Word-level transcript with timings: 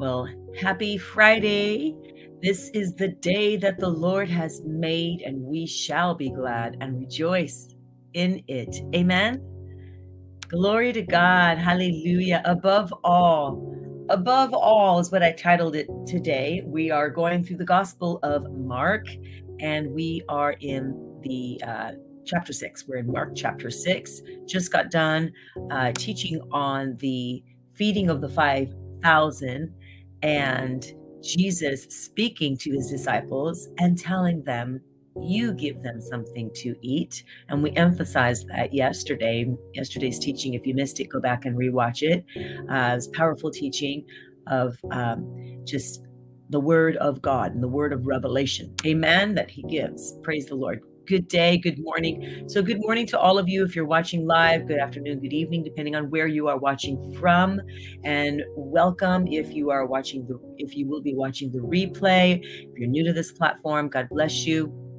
Well, 0.00 0.26
happy 0.58 0.96
Friday. 0.96 1.94
This 2.40 2.70
is 2.70 2.94
the 2.94 3.08
day 3.08 3.58
that 3.58 3.78
the 3.78 3.90
Lord 3.90 4.30
has 4.30 4.62
made, 4.64 5.20
and 5.20 5.42
we 5.42 5.66
shall 5.66 6.14
be 6.14 6.30
glad 6.30 6.78
and 6.80 6.98
rejoice 6.98 7.74
in 8.14 8.42
it. 8.48 8.80
Amen. 8.94 9.42
Glory 10.48 10.94
to 10.94 11.02
God. 11.02 11.58
Hallelujah. 11.58 12.40
Above 12.46 12.94
all, 13.04 13.76
above 14.08 14.54
all 14.54 15.00
is 15.00 15.12
what 15.12 15.22
I 15.22 15.32
titled 15.32 15.76
it 15.76 15.86
today. 16.06 16.62
We 16.64 16.90
are 16.90 17.10
going 17.10 17.44
through 17.44 17.58
the 17.58 17.66
Gospel 17.66 18.20
of 18.22 18.50
Mark, 18.54 19.04
and 19.60 19.92
we 19.92 20.22
are 20.30 20.52
in 20.60 21.20
the 21.22 21.60
uh, 21.62 21.90
chapter 22.24 22.54
six. 22.54 22.88
We're 22.88 23.00
in 23.00 23.12
Mark 23.12 23.36
chapter 23.36 23.70
six. 23.70 24.22
Just 24.46 24.72
got 24.72 24.90
done 24.90 25.30
uh, 25.70 25.92
teaching 25.94 26.40
on 26.52 26.96
the 27.00 27.44
feeding 27.74 28.08
of 28.08 28.22
the 28.22 28.30
5,000 28.30 29.74
and 30.22 30.84
Jesus 31.22 31.84
speaking 31.84 32.56
to 32.58 32.70
his 32.70 32.88
disciples 32.88 33.68
and 33.78 33.98
telling 33.98 34.42
them, 34.44 34.80
You 35.22 35.52
give 35.52 35.82
them 35.82 36.00
something 36.00 36.50
to 36.56 36.74
eat. 36.82 37.22
And 37.48 37.62
we 37.62 37.72
emphasized 37.72 38.48
that 38.48 38.72
yesterday, 38.72 39.52
yesterday's 39.74 40.18
teaching. 40.18 40.54
If 40.54 40.66
you 40.66 40.74
missed 40.74 41.00
it, 41.00 41.08
go 41.08 41.20
back 41.20 41.44
and 41.44 41.56
rewatch 41.56 42.02
it. 42.02 42.24
Uh, 42.70 42.94
it's 42.96 43.08
powerful 43.08 43.50
teaching 43.50 44.04
of 44.46 44.78
um, 44.90 45.62
just 45.64 46.06
the 46.48 46.60
word 46.60 46.96
of 46.96 47.22
God 47.22 47.54
and 47.54 47.62
the 47.62 47.68
word 47.68 47.92
of 47.92 48.06
revelation. 48.06 48.74
Amen. 48.84 49.34
That 49.34 49.50
he 49.50 49.62
gives. 49.62 50.16
Praise 50.22 50.46
the 50.46 50.56
Lord 50.56 50.82
good 51.10 51.26
day, 51.26 51.58
good 51.58 51.80
morning. 51.80 52.48
So, 52.48 52.62
good 52.62 52.78
morning 52.78 53.04
to 53.08 53.18
all 53.18 53.36
of 53.36 53.48
you. 53.48 53.64
If 53.64 53.74
you're 53.74 53.84
watching 53.84 54.28
live, 54.28 54.68
good 54.68 54.78
afternoon, 54.78 55.18
good 55.18 55.32
evening, 55.32 55.64
depending 55.64 55.96
on 55.96 56.08
where 56.08 56.28
you 56.28 56.46
are 56.46 56.56
watching 56.56 57.12
from. 57.18 57.60
And 58.04 58.44
welcome 58.56 59.26
if 59.26 59.52
you 59.52 59.70
are 59.70 59.86
watching 59.86 60.24
the, 60.28 60.38
if 60.56 60.76
you 60.76 60.88
will 60.88 61.02
be 61.02 61.12
watching 61.12 61.50
the 61.50 61.58
replay. 61.58 62.38
If 62.44 62.78
you're 62.78 62.88
new 62.88 63.04
to 63.04 63.12
this 63.12 63.32
platform, 63.32 63.88
God 63.88 64.08
bless 64.08 64.46
you. 64.46 64.89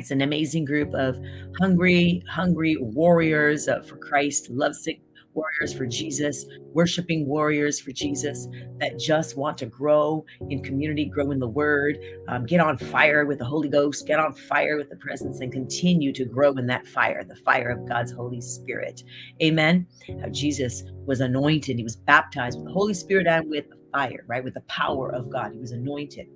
It's 0.00 0.10
an 0.10 0.22
amazing 0.22 0.64
group 0.64 0.94
of 0.94 1.18
hungry, 1.58 2.22
hungry 2.26 2.74
warriors 2.80 3.68
uh, 3.68 3.82
for 3.82 3.98
Christ, 3.98 4.48
lovesick 4.48 4.98
warriors 5.34 5.74
for 5.74 5.84
Jesus, 5.84 6.46
worshiping 6.72 7.26
warriors 7.26 7.78
for 7.78 7.92
Jesus 7.92 8.48
that 8.78 8.98
just 8.98 9.36
want 9.36 9.58
to 9.58 9.66
grow 9.66 10.24
in 10.48 10.62
community, 10.62 11.04
grow 11.04 11.32
in 11.32 11.38
the 11.38 11.46
word, 11.46 11.98
um, 12.28 12.46
get 12.46 12.60
on 12.60 12.78
fire 12.78 13.26
with 13.26 13.38
the 13.40 13.44
Holy 13.44 13.68
Ghost, 13.68 14.06
get 14.06 14.18
on 14.18 14.32
fire 14.32 14.78
with 14.78 14.88
the 14.88 14.96
presence, 14.96 15.40
and 15.40 15.52
continue 15.52 16.14
to 16.14 16.24
grow 16.24 16.52
in 16.52 16.66
that 16.68 16.86
fire, 16.86 17.22
the 17.22 17.36
fire 17.36 17.68
of 17.68 17.86
God's 17.86 18.12
Holy 18.12 18.40
Spirit. 18.40 19.02
Amen. 19.42 19.86
How 20.22 20.30
Jesus 20.30 20.82
was 21.04 21.20
anointed, 21.20 21.76
he 21.76 21.84
was 21.84 21.96
baptized 21.96 22.56
with 22.58 22.68
the 22.68 22.72
Holy 22.72 22.94
Spirit 22.94 23.26
and 23.26 23.50
with 23.50 23.66
fire, 23.92 24.24
right? 24.26 24.42
With 24.42 24.54
the 24.54 24.62
power 24.62 25.12
of 25.12 25.28
God. 25.30 25.52
He 25.52 25.58
was 25.58 25.72
anointed. 25.72 26.26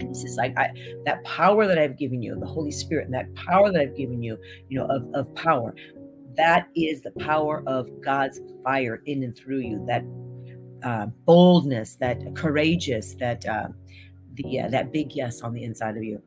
And 0.00 0.16
like 0.36 0.56
I, 0.58 0.70
that 1.04 1.22
power 1.24 1.66
that 1.66 1.78
I've 1.78 1.98
given 1.98 2.22
you, 2.22 2.38
the 2.38 2.46
Holy 2.46 2.70
Spirit, 2.70 3.06
and 3.06 3.14
that 3.14 3.34
power 3.34 3.70
that 3.72 3.80
I've 3.80 3.96
given 3.96 4.22
you, 4.22 4.38
you 4.68 4.78
know, 4.78 4.86
of, 4.86 5.06
of 5.14 5.34
power, 5.34 5.74
that 6.36 6.68
is 6.76 7.00
the 7.02 7.10
power 7.18 7.62
of 7.66 7.88
God's 8.00 8.40
fire 8.62 9.02
in 9.06 9.22
and 9.22 9.36
through 9.36 9.60
you. 9.60 9.84
That 9.86 10.04
uh, 10.82 11.06
boldness, 11.26 11.96
that 11.96 12.34
courageous, 12.34 13.14
that 13.14 13.46
uh, 13.46 13.68
the 14.34 14.60
uh, 14.60 14.68
that 14.68 14.92
big 14.92 15.12
yes 15.12 15.42
on 15.42 15.52
the 15.52 15.64
inside 15.64 15.96
of 15.96 16.04
you. 16.04 16.22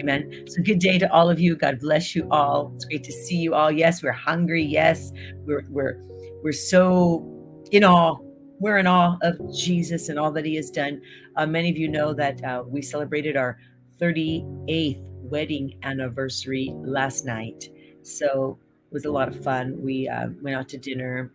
Amen. 0.00 0.44
So 0.46 0.62
good 0.62 0.78
day 0.78 0.98
to 0.98 1.12
all 1.12 1.28
of 1.28 1.40
you. 1.40 1.56
God 1.56 1.80
bless 1.80 2.14
you 2.14 2.28
all. 2.30 2.72
It's 2.76 2.84
great 2.84 3.02
to 3.04 3.12
see 3.12 3.36
you 3.36 3.54
all. 3.54 3.72
Yes, 3.72 4.02
we're 4.02 4.12
hungry. 4.12 4.62
Yes, 4.62 5.10
we're 5.44 5.64
we're 5.68 6.00
we're 6.42 6.52
so 6.52 7.28
in 7.72 7.84
awe. 7.84 8.16
We're 8.60 8.78
in 8.78 8.86
awe 8.86 9.18
of 9.22 9.38
Jesus 9.54 10.08
and 10.08 10.18
all 10.18 10.30
that 10.32 10.44
He 10.44 10.56
has 10.56 10.70
done. 10.70 11.00
Uh, 11.36 11.46
many 11.46 11.70
of 11.70 11.76
you 11.76 11.88
know 11.88 12.12
that 12.14 12.42
uh, 12.44 12.62
we 12.66 12.82
celebrated 12.82 13.36
our 13.36 13.58
38th 14.00 15.02
wedding 15.22 15.74
anniversary 15.82 16.72
last 16.76 17.24
night. 17.24 17.68
So 18.02 18.58
it 18.90 18.92
was 18.92 19.04
a 19.04 19.10
lot 19.10 19.28
of 19.28 19.42
fun. 19.42 19.80
We 19.82 20.08
uh, 20.08 20.28
went 20.42 20.56
out 20.56 20.68
to 20.70 20.78
dinner, 20.78 21.32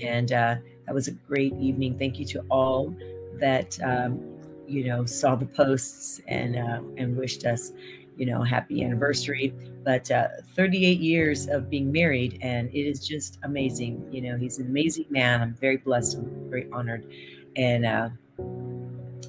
and 0.00 0.32
uh, 0.32 0.56
that 0.86 0.94
was 0.94 1.08
a 1.08 1.12
great 1.12 1.52
evening. 1.60 1.98
Thank 1.98 2.18
you 2.18 2.24
to 2.26 2.40
all 2.50 2.94
that 3.40 3.78
um, 3.82 4.20
you 4.66 4.84
know 4.86 5.04
saw 5.04 5.34
the 5.34 5.46
posts 5.46 6.20
and 6.26 6.56
uh, 6.56 6.80
and 6.96 7.16
wished 7.16 7.44
us, 7.44 7.72
you 8.18 8.26
know, 8.26 8.42
happy 8.42 8.84
anniversary. 8.84 9.54
But 9.84 10.10
uh, 10.10 10.28
38 10.54 11.00
years 11.00 11.48
of 11.48 11.70
being 11.70 11.90
married, 11.90 12.38
and 12.42 12.68
it 12.70 12.82
is 12.82 13.06
just 13.06 13.38
amazing. 13.44 14.06
You 14.12 14.20
know, 14.20 14.36
he's 14.36 14.58
an 14.58 14.66
amazing 14.66 15.06
man. 15.08 15.40
I'm 15.40 15.54
very 15.54 15.78
blessed. 15.78 16.18
I'm 16.18 16.50
very 16.50 16.68
honored, 16.72 17.10
and 17.56 17.86
uh, 17.86 18.08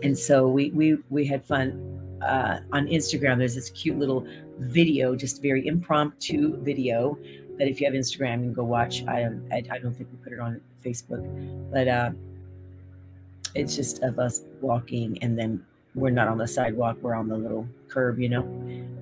and 0.03 0.17
so 0.17 0.47
we 0.47 0.71
we 0.71 0.97
we 1.09 1.25
had 1.25 1.45
fun 1.45 2.19
uh, 2.21 2.59
on 2.71 2.87
Instagram. 2.87 3.37
There's 3.37 3.55
this 3.55 3.69
cute 3.69 3.97
little 3.97 4.27
video, 4.57 5.15
just 5.15 5.41
very 5.41 5.65
impromptu 5.67 6.57
video 6.57 7.17
that 7.57 7.67
if 7.67 7.79
you 7.79 7.85
have 7.85 7.93
Instagram, 7.93 8.39
you 8.39 8.45
can 8.45 8.53
go 8.53 8.63
watch. 8.63 9.03
I, 9.05 9.29
I, 9.51 9.63
I 9.69 9.79
don't 9.79 9.93
think 9.93 10.09
we 10.11 10.17
put 10.23 10.33
it 10.33 10.39
on 10.39 10.61
Facebook, 10.83 11.21
but 11.71 11.87
uh, 11.87 12.11
it's 13.53 13.75
just 13.75 14.01
of 14.01 14.17
us 14.19 14.41
walking 14.61 15.17
and 15.21 15.37
then 15.37 15.65
we're 15.95 16.09
not 16.09 16.27
on 16.27 16.37
the 16.37 16.47
sidewalk, 16.47 16.97
we're 17.01 17.15
on 17.15 17.27
the 17.27 17.37
little 17.37 17.67
curb, 17.87 18.19
you 18.19 18.29
know, 18.29 18.43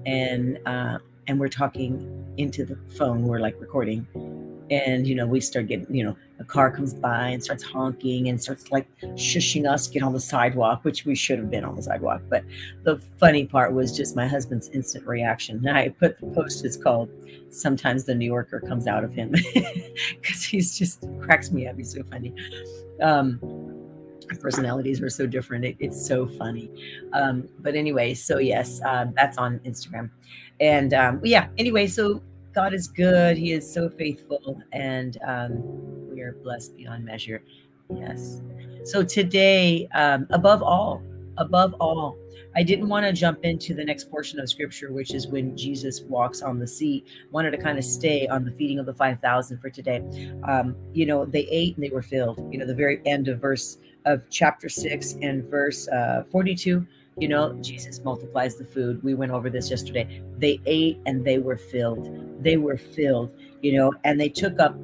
and 0.05 0.59
uh, 0.65 0.99
and 1.27 1.39
we're 1.39 1.49
talking 1.49 2.25
into 2.37 2.65
the 2.65 2.77
phone. 2.97 3.23
We're 3.23 3.39
like 3.39 3.59
recording, 3.59 4.07
and 4.69 5.07
you 5.07 5.15
know 5.15 5.25
we 5.25 5.39
start 5.41 5.67
getting 5.67 5.93
you 5.93 6.03
know 6.03 6.15
a 6.39 6.43
car 6.43 6.71
comes 6.71 6.93
by 6.93 7.29
and 7.29 7.43
starts 7.43 7.63
honking 7.63 8.29
and 8.29 8.41
starts 8.41 8.71
like 8.71 8.87
shushing 9.15 9.69
us 9.69 9.87
get 9.87 10.03
on 10.03 10.13
the 10.13 10.19
sidewalk 10.19 10.83
which 10.83 11.03
we 11.03 11.15
should 11.15 11.39
have 11.39 11.49
been 11.49 11.63
on 11.63 11.75
the 11.75 11.83
sidewalk. 11.83 12.21
But 12.29 12.43
the 12.83 12.97
funny 13.19 13.45
part 13.45 13.73
was 13.73 13.95
just 13.95 14.15
my 14.15 14.27
husband's 14.27 14.69
instant 14.69 15.05
reaction. 15.05 15.57
And 15.67 15.77
i 15.77 15.89
put 15.89 16.19
the 16.19 16.27
post 16.27 16.63
it's 16.65 16.77
called 16.77 17.09
sometimes 17.49 18.03
the 18.03 18.15
new 18.15 18.25
yorker 18.25 18.59
comes 18.61 18.87
out 18.87 19.03
of 19.03 19.13
him. 19.13 19.33
Because 20.21 20.43
he's 20.43 20.77
just 20.77 21.05
cracks 21.19 21.51
me 21.51 21.67
up 21.67 21.77
he's 21.77 21.93
so 21.93 22.03
funny. 22.03 22.33
Um 23.01 23.39
personalities 24.35 25.01
were 25.01 25.09
so 25.09 25.25
different 25.25 25.63
it, 25.65 25.75
it's 25.79 26.05
so 26.05 26.27
funny 26.27 26.69
um 27.13 27.47
but 27.59 27.75
anyway 27.75 28.13
so 28.13 28.37
yes 28.37 28.81
uh, 28.85 29.05
that's 29.15 29.37
on 29.37 29.59
instagram 29.59 30.09
and 30.59 30.93
um 30.93 31.21
yeah 31.23 31.47
anyway 31.57 31.87
so 31.87 32.21
God 32.57 32.73
is 32.73 32.87
good. 32.87 33.37
He 33.37 33.51
is 33.51 33.71
so 33.71 33.87
faithful, 33.87 34.59
and 34.71 35.15
um, 35.23 35.61
we 36.09 36.21
are 36.21 36.31
blessed 36.41 36.75
beyond 36.75 37.05
measure. 37.05 37.43
Yes. 37.95 38.41
So 38.83 39.03
today, 39.03 39.87
um, 39.93 40.25
above 40.31 40.63
all, 40.63 41.03
above 41.37 41.73
all, 41.79 42.17
I 42.55 42.63
didn't 42.63 42.89
want 42.89 43.05
to 43.05 43.13
jump 43.13 43.39
into 43.43 43.73
the 43.73 43.83
next 43.83 44.09
portion 44.09 44.39
of 44.39 44.49
scripture, 44.49 44.91
which 44.91 45.13
is 45.13 45.27
when 45.27 45.55
Jesus 45.55 46.01
walks 46.01 46.41
on 46.41 46.59
the 46.59 46.67
sea. 46.67 47.03
Wanted 47.31 47.51
to 47.51 47.57
kind 47.57 47.77
of 47.77 47.83
stay 47.83 48.27
on 48.27 48.45
the 48.45 48.51
feeding 48.51 48.79
of 48.79 48.85
the 48.85 48.93
5,000 48.93 49.59
for 49.59 49.69
today. 49.69 50.03
Um, 50.43 50.75
you 50.93 51.05
know, 51.05 51.25
they 51.25 51.47
ate 51.51 51.75
and 51.75 51.83
they 51.83 51.89
were 51.89 52.01
filled. 52.01 52.39
You 52.51 52.59
know, 52.59 52.65
the 52.65 52.75
very 52.75 53.01
end 53.05 53.27
of 53.27 53.39
verse 53.39 53.77
of 54.05 54.29
chapter 54.29 54.69
6 54.69 55.15
and 55.21 55.43
verse 55.43 55.87
uh, 55.89 56.23
42 56.31 56.85
you 57.19 57.27
know, 57.27 57.53
Jesus 57.61 58.03
multiplies 58.03 58.57
the 58.57 58.63
food. 58.63 59.01
We 59.03 59.15
went 59.15 59.31
over 59.31 59.49
this 59.49 59.71
yesterday. 59.71 60.21
They 60.37 60.61
ate 60.65 60.99
and 61.05 61.25
they 61.25 61.39
were 61.39 61.57
filled. 61.57 62.43
They 62.43 62.57
were 62.57 62.77
filled, 62.77 63.31
you 63.61 63.73
know, 63.73 63.93
and 64.03 64.19
they 64.19 64.29
took 64.29 64.59
up 64.59 64.77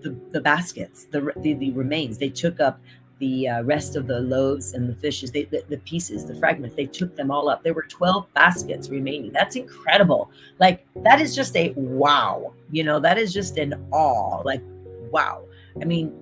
the, 0.00 0.18
the 0.30 0.40
baskets, 0.40 1.04
the, 1.04 1.32
the, 1.38 1.54
the 1.54 1.70
remains. 1.72 2.16
They 2.16 2.30
took 2.30 2.58
up 2.60 2.80
the 3.18 3.48
uh, 3.48 3.62
rest 3.62 3.96
of 3.96 4.06
the 4.06 4.20
loaves 4.20 4.74
and 4.74 4.88
the 4.88 4.94
fishes, 4.94 5.30
they, 5.30 5.44
the, 5.44 5.62
the 5.68 5.78
pieces, 5.78 6.24
the 6.24 6.34
fragments, 6.36 6.76
they 6.76 6.86
took 6.86 7.16
them 7.16 7.30
all 7.30 7.48
up. 7.48 7.62
There 7.62 7.74
were 7.74 7.86
12 7.88 8.32
baskets 8.34 8.88
remaining. 8.88 9.32
That's 9.32 9.56
incredible. 9.56 10.30
Like, 10.58 10.86
that 11.02 11.20
is 11.20 11.34
just 11.34 11.56
a 11.56 11.72
wow. 11.76 12.52
You 12.70 12.84
know, 12.84 13.00
that 13.00 13.18
is 13.18 13.32
just 13.32 13.58
an 13.58 13.74
awe. 13.90 14.42
Like, 14.44 14.62
wow. 15.10 15.44
I 15.80 15.84
mean, 15.84 16.14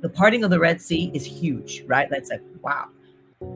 the 0.00 0.08
parting 0.08 0.44
of 0.44 0.50
the 0.50 0.58
Red 0.58 0.80
Sea 0.80 1.10
is 1.14 1.24
huge, 1.24 1.82
right? 1.86 2.08
That's 2.10 2.30
like, 2.30 2.42
wow. 2.62 2.88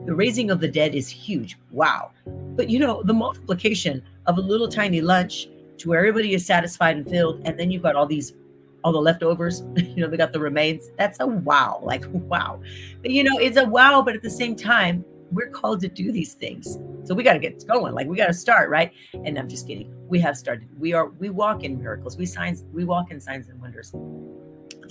The 0.05 0.13
raising 0.13 0.51
of 0.51 0.59
the 0.59 0.67
dead 0.67 0.95
is 0.95 1.09
huge. 1.09 1.57
Wow. 1.71 2.11
But 2.25 2.69
you 2.69 2.79
know, 2.79 3.01
the 3.03 3.13
multiplication 3.13 4.03
of 4.27 4.37
a 4.37 4.41
little 4.41 4.67
tiny 4.67 5.01
lunch 5.01 5.47
to 5.79 5.89
where 5.89 5.99
everybody 5.99 6.33
is 6.33 6.45
satisfied 6.45 6.97
and 6.97 7.09
filled, 7.09 7.41
and 7.45 7.59
then 7.59 7.71
you've 7.71 7.81
got 7.81 7.95
all 7.95 8.05
these 8.05 8.33
all 8.83 8.91
the 8.91 9.01
leftovers, 9.01 9.63
you 9.75 9.97
know, 9.97 10.07
they 10.07 10.17
got 10.17 10.33
the 10.33 10.39
remains. 10.39 10.89
That's 10.97 11.19
a 11.19 11.27
wow. 11.27 11.79
Like, 11.83 12.03
wow. 12.07 12.61
But 13.01 13.11
you 13.11 13.23
know, 13.23 13.37
it's 13.37 13.57
a 13.57 13.65
wow, 13.65 14.01
but 14.01 14.15
at 14.15 14.21
the 14.21 14.29
same 14.29 14.55
time, 14.55 15.05
we're 15.31 15.49
called 15.49 15.79
to 15.81 15.87
do 15.87 16.11
these 16.11 16.33
things. 16.33 16.77
So 17.03 17.15
we 17.15 17.23
got 17.23 17.33
to 17.33 17.39
get 17.39 17.65
going. 17.65 17.93
Like 17.93 18.07
we 18.07 18.17
got 18.17 18.27
to 18.27 18.33
start, 18.33 18.69
right? 18.69 18.91
And 19.13 19.37
I'm 19.39 19.47
just 19.47 19.65
kidding. 19.65 19.93
We 20.07 20.19
have 20.19 20.35
started. 20.35 20.67
We 20.77 20.93
are 20.93 21.07
we 21.07 21.29
walk 21.29 21.63
in 21.63 21.79
miracles. 21.79 22.17
We 22.17 22.25
signs 22.25 22.65
we 22.73 22.83
walk 22.83 23.11
in 23.11 23.21
signs 23.21 23.47
and 23.47 23.59
wonders 23.61 23.93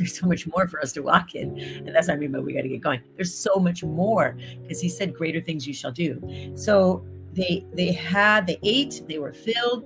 there's 0.00 0.19
so 0.19 0.26
much 0.26 0.46
more 0.46 0.66
for 0.66 0.81
us 0.81 0.92
to 0.92 1.02
walk 1.02 1.34
in. 1.34 1.58
And 1.58 1.94
that's 1.94 2.08
what 2.08 2.14
I 2.14 2.16
mean 2.16 2.32
by 2.32 2.40
we 2.40 2.54
got 2.54 2.62
to 2.62 2.69
get 2.69 2.81
going. 2.81 3.00
There's 3.16 3.34
so 3.34 3.56
much 3.56 3.84
more 3.84 4.37
because 4.62 4.81
he 4.81 4.88
said, 4.88 5.14
Greater 5.14 5.40
things 5.40 5.66
you 5.66 5.75
shall 5.75 5.92
do. 5.92 6.52
So 6.56 7.04
they 7.34 7.66
they 7.75 7.92
had, 7.92 8.46
they 8.46 8.58
ate, 8.62 9.02
they 9.06 9.19
were 9.19 9.32
filled. 9.32 9.84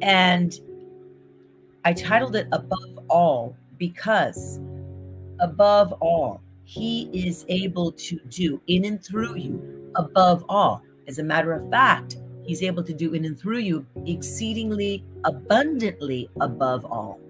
And 0.00 0.58
I 1.86 1.92
titled 1.92 2.34
it 2.34 2.48
Above 2.50 2.98
All 3.08 3.56
because 3.78 4.58
above 5.38 5.92
all, 6.00 6.42
he 6.64 7.08
is 7.12 7.44
able 7.48 7.92
to 7.92 8.18
do 8.28 8.60
in 8.66 8.86
and 8.86 9.00
through 9.00 9.36
you 9.36 9.92
above 9.94 10.44
all. 10.48 10.82
As 11.06 11.20
a 11.20 11.22
matter 11.22 11.52
of 11.52 11.70
fact, 11.70 12.16
he's 12.42 12.64
able 12.64 12.82
to 12.82 12.92
do 12.92 13.14
in 13.14 13.24
and 13.24 13.38
through 13.38 13.58
you 13.58 13.86
exceedingly 14.04 15.04
abundantly 15.22 16.28
above 16.40 16.84
all. 16.84 17.20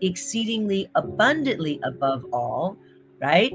Exceedingly 0.00 0.88
abundantly 0.94 1.80
above 1.82 2.24
all, 2.32 2.76
right? 3.20 3.52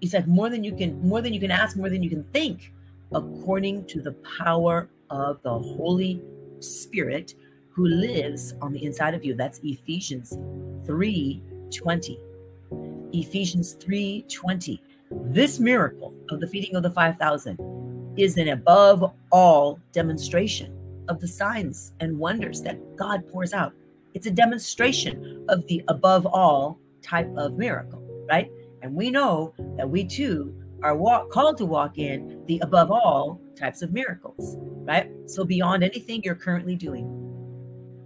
He 0.00 0.06
said 0.06 0.28
more 0.28 0.48
than 0.48 0.62
you 0.62 0.72
can 0.72 1.02
more 1.02 1.20
than 1.20 1.34
you 1.34 1.40
can 1.40 1.50
ask, 1.50 1.76
more 1.76 1.90
than 1.90 2.04
you 2.04 2.10
can 2.10 2.22
think, 2.32 2.72
according 3.12 3.86
to 3.86 4.00
the 4.00 4.12
power 4.38 4.88
of 5.10 5.42
the 5.42 5.58
Holy 5.58 6.22
Spirit 6.60 7.34
who 7.74 7.86
lives 7.86 8.54
on 8.62 8.72
the 8.72 8.84
inside 8.84 9.14
of 9.14 9.24
you. 9.24 9.34
That's 9.34 9.60
Ephesians 9.64 10.38
3:20. 10.86 12.18
Ephesians 13.12 13.74
3:20. 13.74 14.80
This 15.10 15.58
miracle 15.58 16.14
of 16.30 16.40
the 16.40 16.46
feeding 16.46 16.76
of 16.76 16.82
the 16.82 16.90
5000 16.90 17.58
is 18.16 18.36
an 18.36 18.48
above 18.48 19.12
all 19.32 19.78
demonstration 19.92 20.72
of 21.08 21.20
the 21.20 21.28
signs 21.28 21.92
and 22.00 22.18
wonders 22.18 22.62
that 22.62 22.78
God 22.96 23.26
pours 23.28 23.52
out. 23.52 23.72
It's 24.14 24.26
a 24.26 24.30
demonstration 24.30 25.44
of 25.48 25.66
the 25.66 25.82
above 25.88 26.26
all 26.26 26.78
type 27.02 27.30
of 27.36 27.58
miracle, 27.58 28.00
right? 28.28 28.50
And 28.82 28.94
we 28.94 29.10
know 29.10 29.52
that 29.76 29.88
we 29.88 30.04
too 30.04 30.54
are 30.82 30.96
walk, 30.96 31.30
called 31.30 31.58
to 31.58 31.66
walk 31.66 31.98
in 31.98 32.44
the 32.46 32.60
above 32.60 32.90
all 32.90 33.40
types 33.56 33.82
of 33.82 33.92
miracles, 33.92 34.56
right? 34.86 35.10
So 35.26 35.44
beyond 35.44 35.82
anything 35.82 36.22
you're 36.22 36.34
currently 36.34 36.76
doing, 36.76 37.23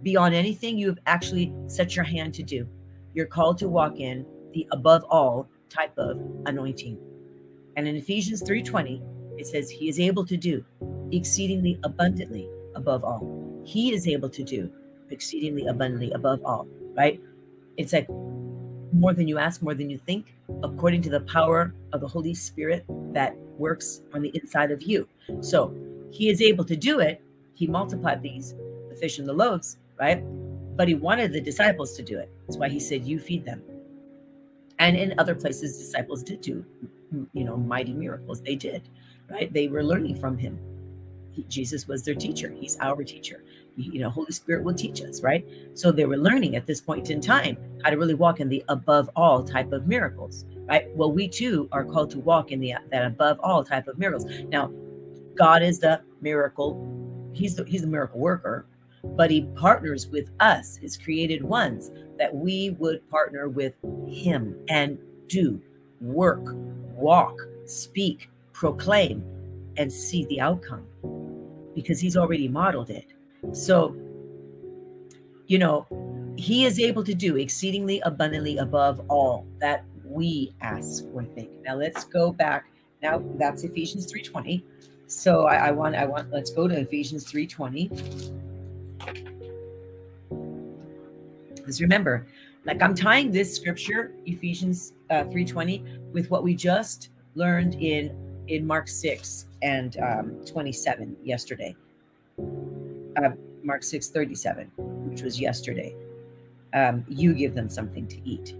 beyond 0.03 0.33
anything 0.33 0.77
you've 0.77 0.99
actually 1.05 1.53
set 1.67 1.95
your 1.95 2.05
hand 2.05 2.33
to 2.35 2.43
do, 2.43 2.67
you're 3.13 3.25
called 3.25 3.57
to 3.59 3.67
walk 3.67 3.99
in 3.99 4.25
the 4.53 4.67
above 4.71 5.03
all 5.09 5.47
type 5.69 5.97
of 5.97 6.19
anointing. 6.45 6.97
And 7.75 7.87
in 7.87 7.95
Ephesians 7.95 8.41
3:20, 8.43 9.01
it 9.37 9.47
says 9.47 9.69
he 9.69 9.87
is 9.89 9.99
able 9.99 10.25
to 10.25 10.37
do 10.37 10.65
exceedingly 11.11 11.79
abundantly 11.83 12.49
above 12.75 13.03
all. 13.03 13.61
He 13.63 13.93
is 13.93 14.07
able 14.07 14.29
to 14.29 14.43
do 14.43 14.71
exceedingly 15.09 15.65
abundantly 15.67 16.11
above 16.11 16.41
all, 16.43 16.67
right? 16.95 17.21
It's 17.77 17.93
like 17.93 18.09
more 18.91 19.13
than 19.13 19.27
you 19.27 19.37
ask, 19.37 19.61
more 19.61 19.73
than 19.73 19.89
you 19.89 19.97
think, 19.97 20.33
according 20.63 21.01
to 21.03 21.09
the 21.09 21.21
power 21.21 21.73
of 21.93 22.01
the 22.01 22.07
Holy 22.07 22.33
Spirit 22.33 22.85
that 23.13 23.35
works 23.57 24.01
on 24.13 24.21
the 24.21 24.31
inside 24.33 24.71
of 24.71 24.81
you. 24.81 25.07
So 25.41 25.73
he 26.11 26.29
is 26.29 26.41
able 26.41 26.65
to 26.65 26.75
do 26.75 26.99
it. 26.99 27.21
He 27.53 27.67
multiplied 27.67 28.21
these, 28.21 28.55
the 28.89 28.95
fish 28.95 29.19
and 29.19 29.27
the 29.27 29.33
loaves, 29.33 29.77
right? 29.99 30.23
But 30.75 30.87
he 30.87 30.95
wanted 30.95 31.33
the 31.33 31.41
disciples 31.41 31.93
to 31.97 32.03
do 32.03 32.17
it. 32.17 32.31
That's 32.47 32.57
why 32.57 32.69
he 32.69 32.79
said, 32.79 33.05
You 33.05 33.19
feed 33.19 33.45
them. 33.45 33.61
And 34.79 34.95
in 34.95 35.13
other 35.19 35.35
places, 35.35 35.77
disciples 35.77 36.23
did 36.23 36.41
do, 36.41 36.65
you 37.33 37.43
know, 37.43 37.57
mighty 37.57 37.93
miracles. 37.93 38.41
They 38.41 38.55
did, 38.55 38.87
right? 39.29 39.51
They 39.51 39.67
were 39.67 39.83
learning 39.83 40.15
from 40.19 40.37
him. 40.37 40.57
He, 41.31 41.43
Jesus 41.43 41.87
was 41.87 42.03
their 42.03 42.15
teacher. 42.15 42.49
He's 42.57 42.77
our 42.79 43.03
teacher. 43.03 43.43
You 43.75 43.99
know, 43.99 44.09
Holy 44.09 44.31
Spirit 44.31 44.63
will 44.63 44.73
teach 44.73 45.01
us, 45.01 45.21
right? 45.21 45.45
So 45.73 45.91
they 45.91 46.05
were 46.05 46.17
learning 46.17 46.55
at 46.55 46.65
this 46.65 46.81
point 46.81 47.09
in 47.09 47.21
time 47.21 47.57
how 47.83 47.89
to 47.89 47.97
really 47.97 48.13
walk 48.13 48.39
in 48.39 48.49
the 48.49 48.63
above 48.69 49.09
all 49.15 49.43
type 49.43 49.71
of 49.73 49.87
miracles, 49.87 50.45
right? 50.65 50.87
Well, 50.95 51.11
we 51.11 51.27
too 51.27 51.69
are 51.71 51.85
called 51.85 52.09
to 52.11 52.19
walk 52.19 52.51
in 52.51 52.59
the 52.59 52.75
that 52.91 53.05
above 53.05 53.39
all 53.41 53.63
type 53.63 53.87
of 53.87 53.97
miracles. 53.97 54.29
Now, 54.49 54.71
God 55.35 55.61
is 55.61 55.79
the 55.79 56.01
miracle. 56.21 57.31
He's 57.33 57.55
the 57.55 57.63
he's 57.65 57.81
the 57.81 57.87
miracle 57.87 58.19
worker, 58.19 58.65
but 59.03 59.31
he 59.31 59.41
partners 59.55 60.07
with 60.07 60.29
us, 60.39 60.77
his 60.77 60.97
created 60.97 61.43
ones, 61.43 61.91
that 62.17 62.33
we 62.33 62.71
would 62.71 63.07
partner 63.09 63.49
with 63.49 63.73
him 64.07 64.55
and 64.69 64.97
do 65.27 65.61
work, 66.01 66.41
walk, 66.93 67.35
speak, 67.65 68.29
proclaim, 68.53 69.23
and 69.77 69.91
see 69.91 70.25
the 70.25 70.41
outcome 70.41 70.85
because 71.75 71.99
he's 71.99 72.17
already 72.17 72.47
modeled 72.47 72.89
it. 72.89 73.05
So, 73.53 73.95
you 75.47 75.57
know, 75.57 75.87
he 76.37 76.65
is 76.65 76.79
able 76.79 77.03
to 77.03 77.13
do 77.13 77.37
exceedingly 77.37 77.99
abundantly 78.01 78.57
above 78.57 79.01
all 79.09 79.45
that 79.59 79.85
we 80.03 80.53
ask 80.61 81.05
or 81.13 81.23
think. 81.23 81.49
Now 81.63 81.75
let's 81.75 82.03
go 82.03 82.31
back. 82.31 82.65
Now 83.01 83.23
that's 83.37 83.63
Ephesians 83.63 84.11
3:20. 84.11 84.63
So 85.07 85.45
I, 85.45 85.67
I 85.67 85.71
want 85.71 85.95
I 85.95 86.05
want 86.05 86.31
let's 86.31 86.51
go 86.51 86.67
to 86.67 86.77
Ephesians 86.77 87.25
3:20. 87.31 88.48
Because 91.69 91.81
remember, 91.81 92.25
like 92.65 92.81
I'm 92.81 92.95
tying 92.95 93.29
this 93.29 93.55
scripture, 93.55 94.11
Ephesians 94.25 94.93
uh, 95.11 95.25
3:20, 95.25 96.11
with 96.11 96.31
what 96.31 96.41
we 96.41 96.55
just 96.55 97.09
learned 97.35 97.75
in 97.75 98.09
in 98.47 98.65
Mark 98.65 98.87
6 98.87 99.45
and 99.61 99.95
um, 99.99 100.43
27 100.47 101.15
yesterday. 101.23 101.75
Uh, 102.39 103.29
Mark 103.61 103.83
6 103.83 104.09
37, 104.09 104.71
which 105.11 105.21
was 105.21 105.39
yesterday. 105.39 105.93
Um, 106.73 107.05
you 107.07 107.35
give 107.35 107.53
them 107.53 107.69
something 107.69 108.07
to 108.07 108.17
eat. 108.27 108.55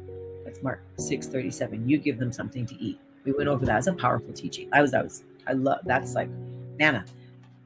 That's 0.46 0.62
Mark 0.62 0.84
6 1.00 1.26
37. 1.30 1.90
You 1.90 1.98
give 1.98 2.20
them 2.20 2.32
something 2.32 2.68
to 2.68 2.76
eat. 2.76 3.00
We 3.26 3.32
went 3.32 3.50
over 3.50 3.66
that 3.66 3.78
as 3.78 3.88
a 3.88 3.94
powerful 3.94 4.34
teaching. 4.34 4.70
I 4.72 4.84
was, 4.84 4.94
I 4.94 5.02
was, 5.02 5.24
I 5.48 5.54
love 5.54 5.80
that's 5.86 6.14
like 6.14 6.30
manna. 6.78 7.06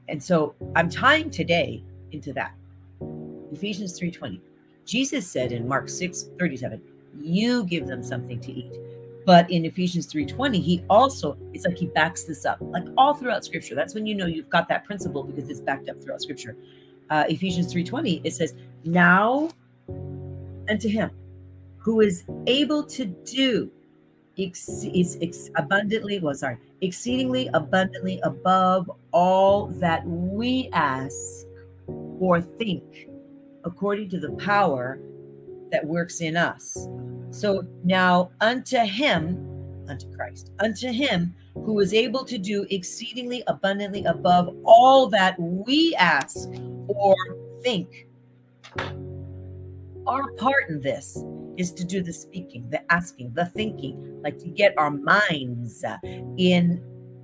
And 0.08 0.22
so 0.22 0.54
I'm 0.74 0.88
tying 0.88 1.28
today 1.28 1.84
into 2.12 2.32
that. 2.32 2.54
Ephesians 3.52 4.00
3:20. 4.00 4.40
Jesus 4.84 5.26
said 5.26 5.52
in 5.52 5.66
Mark 5.66 5.88
6 5.88 6.30
37, 6.38 6.80
you 7.20 7.64
give 7.64 7.86
them 7.86 8.02
something 8.02 8.40
to 8.40 8.52
eat. 8.52 8.72
But 9.26 9.50
in 9.50 9.64
Ephesians 9.64 10.06
3:20, 10.12 10.60
he 10.60 10.84
also, 10.90 11.38
it's 11.54 11.64
like 11.64 11.78
he 11.78 11.86
backs 11.86 12.24
this 12.24 12.44
up, 12.44 12.58
like 12.60 12.84
all 12.98 13.14
throughout 13.14 13.44
scripture. 13.44 13.74
That's 13.74 13.94
when 13.94 14.06
you 14.06 14.14
know 14.14 14.26
you've 14.26 14.50
got 14.50 14.68
that 14.68 14.84
principle 14.84 15.22
because 15.22 15.48
it's 15.48 15.60
backed 15.60 15.88
up 15.88 16.02
throughout 16.02 16.20
scripture. 16.20 16.56
Uh, 17.08 17.24
Ephesians 17.28 17.72
3:20, 17.72 18.20
it 18.24 18.34
says, 18.34 18.54
Now 18.84 19.48
unto 20.68 20.88
him 20.88 21.10
who 21.78 22.00
is 22.00 22.24
able 22.46 22.82
to 22.82 23.04
do 23.04 23.70
ex- 24.38 24.84
is 24.84 25.18
ex- 25.20 25.50
abundantly, 25.56 26.18
well, 26.18 26.34
sorry, 26.34 26.58
exceedingly 26.80 27.48
abundantly 27.54 28.20
above 28.22 28.90
all 29.12 29.66
that 29.66 30.06
we 30.06 30.68
ask 30.72 31.46
or 32.20 32.40
think 32.40 33.08
according 33.64 34.08
to 34.10 34.20
the 34.20 34.32
power 34.32 35.00
that 35.70 35.84
works 35.84 36.20
in 36.20 36.36
us. 36.36 36.88
So 37.30 37.66
now 37.82 38.30
unto 38.40 38.78
him, 38.78 39.50
unto 39.88 40.14
Christ, 40.14 40.52
unto 40.60 40.92
him 40.92 41.34
who 41.54 41.80
is 41.80 41.92
able 41.92 42.24
to 42.24 42.38
do 42.38 42.66
exceedingly 42.70 43.42
abundantly 43.46 44.04
above 44.04 44.54
all 44.64 45.08
that 45.08 45.38
we 45.38 45.94
ask 45.96 46.48
or 46.88 47.16
think. 47.62 48.06
Our 50.06 50.32
part 50.32 50.68
in 50.68 50.80
this 50.80 51.24
is 51.56 51.72
to 51.72 51.84
do 51.84 52.02
the 52.02 52.12
speaking, 52.12 52.68
the 52.68 52.92
asking, 52.92 53.32
the 53.34 53.46
thinking, 53.46 54.20
like 54.22 54.38
to 54.38 54.48
get 54.48 54.74
our 54.76 54.90
minds 54.90 55.84
in 56.36 56.82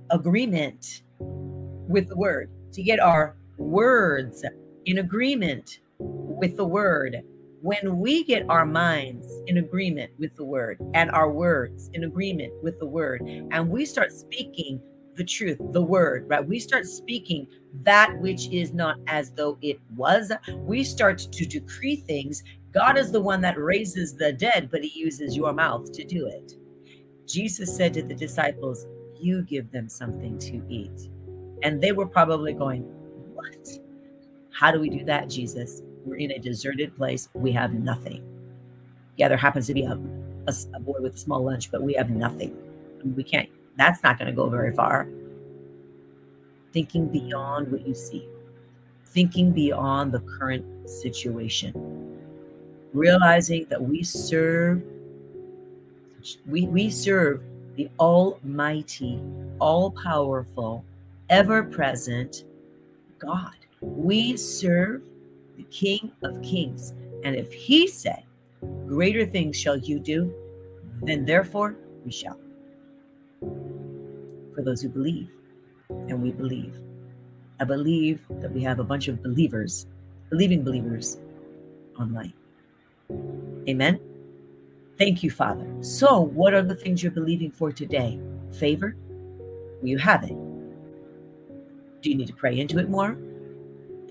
agreement 0.09 1.03
with 1.19 2.07
the 2.09 2.15
word, 2.15 2.49
to 2.73 2.81
get 2.81 2.99
our 2.99 3.35
words 3.57 4.43
in 4.85 4.97
agreement 4.97 5.79
with 6.01 6.57
the 6.57 6.65
word, 6.65 7.21
when 7.61 7.99
we 7.99 8.23
get 8.23 8.49
our 8.49 8.65
minds 8.65 9.27
in 9.47 9.57
agreement 9.57 10.11
with 10.17 10.35
the 10.35 10.43
word 10.43 10.79
and 10.93 11.11
our 11.11 11.31
words 11.31 11.89
in 11.93 12.03
agreement 12.05 12.51
with 12.63 12.79
the 12.79 12.85
word, 12.85 13.21
and 13.21 13.69
we 13.69 13.85
start 13.85 14.11
speaking 14.11 14.81
the 15.15 15.23
truth, 15.23 15.59
the 15.71 15.81
word, 15.81 16.27
right? 16.27 16.45
We 16.45 16.59
start 16.59 16.85
speaking 16.87 17.47
that 17.83 18.17
which 18.19 18.49
is 18.49 18.73
not 18.73 18.97
as 19.07 19.31
though 19.31 19.57
it 19.61 19.79
was. 19.95 20.31
We 20.53 20.83
start 20.83 21.19
to 21.19 21.45
decree 21.45 21.97
things. 21.97 22.43
God 22.73 22.97
is 22.97 23.11
the 23.11 23.21
one 23.21 23.41
that 23.41 23.59
raises 23.59 24.15
the 24.15 24.33
dead, 24.33 24.69
but 24.71 24.83
he 24.83 24.99
uses 24.99 25.35
your 25.35 25.53
mouth 25.53 25.91
to 25.91 26.03
do 26.03 26.27
it. 26.27 26.55
Jesus 27.27 27.75
said 27.75 27.93
to 27.93 28.01
the 28.03 28.15
disciples, 28.15 28.87
You 29.19 29.43
give 29.43 29.71
them 29.71 29.89
something 29.89 30.39
to 30.39 30.63
eat. 30.69 31.09
And 31.63 31.81
they 31.81 31.91
were 31.91 32.07
probably 32.07 32.53
going, 32.53 32.83
What? 33.33 33.69
How 34.51 34.71
do 34.71 34.79
we 34.79 34.89
do 34.89 35.05
that, 35.05 35.29
Jesus? 35.29 35.81
We're 36.05 36.17
in 36.17 36.31
a 36.31 36.39
deserted 36.39 36.95
place. 36.95 37.29
We 37.33 37.51
have 37.51 37.73
nothing. 37.73 38.23
Yeah, 39.17 39.27
there 39.27 39.37
happens 39.37 39.67
to 39.67 39.73
be 39.73 39.83
a, 39.83 39.99
a, 40.47 40.53
a 40.73 40.79
boy 40.79 40.99
with 40.99 41.15
a 41.15 41.17
small 41.17 41.43
lunch, 41.43 41.71
but 41.71 41.81
we 41.81 41.93
have 41.93 42.09
nothing. 42.09 42.55
we 43.15 43.23
can't, 43.23 43.49
that's 43.77 44.03
not 44.03 44.17
going 44.17 44.27
to 44.27 44.35
go 44.35 44.49
very 44.49 44.73
far. 44.73 45.07
Thinking 46.73 47.07
beyond 47.07 47.71
what 47.71 47.85
you 47.85 47.93
see, 47.93 48.27
thinking 49.05 49.51
beyond 49.51 50.11
the 50.11 50.21
current 50.21 50.89
situation, 50.89 52.17
realizing 52.93 53.65
that 53.69 53.81
we 53.81 54.03
serve, 54.03 54.81
we, 56.47 56.67
we 56.67 56.89
serve 56.89 57.41
the 57.75 57.89
almighty, 57.99 59.21
all 59.59 59.91
powerful, 59.91 60.83
ever 61.29 61.63
present 61.63 62.45
God. 63.19 63.55
We 63.81 64.37
serve 64.37 65.01
the 65.61 65.67
King 65.69 66.11
of 66.23 66.41
Kings. 66.41 66.93
And 67.23 67.35
if 67.35 67.51
he 67.53 67.87
said, 67.87 68.23
Greater 68.87 69.25
things 69.25 69.57
shall 69.57 69.77
you 69.77 69.99
do, 69.99 70.33
then 71.03 71.25
therefore 71.25 71.77
we 72.05 72.11
shall. 72.11 72.39
For 73.39 74.61
those 74.63 74.81
who 74.81 74.89
believe, 74.89 75.29
and 75.89 76.21
we 76.21 76.31
believe. 76.31 76.75
I 77.59 77.63
believe 77.63 78.21
that 78.29 78.51
we 78.51 78.61
have 78.63 78.79
a 78.79 78.83
bunch 78.83 79.07
of 79.07 79.21
believers, 79.23 79.87
believing 80.29 80.63
believers 80.63 81.19
online. 81.99 82.33
Amen. 83.67 83.99
Thank 84.97 85.23
you, 85.23 85.31
Father. 85.31 85.67
So, 85.81 86.19
what 86.19 86.53
are 86.53 86.61
the 86.61 86.75
things 86.75 87.01
you're 87.01 87.11
believing 87.11 87.51
for 87.51 87.71
today? 87.71 88.19
Favor? 88.59 88.95
You 89.83 89.97
have 89.97 90.23
it. 90.23 90.35
Do 92.01 92.09
you 92.09 92.15
need 92.15 92.27
to 92.27 92.33
pray 92.33 92.59
into 92.59 92.79
it 92.79 92.89
more? 92.89 93.17